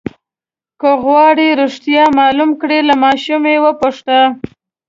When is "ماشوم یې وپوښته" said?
3.03-4.19